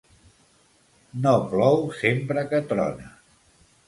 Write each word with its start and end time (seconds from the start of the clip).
No 1.25 1.33
plou 1.51 1.77
sempre 1.99 2.45
que 2.55 2.63
trona. 2.73 3.11